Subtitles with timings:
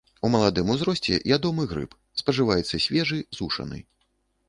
[0.27, 1.91] У маладым узросце ядомы грыб,
[2.25, 3.89] спажываецца свежы, сушаны.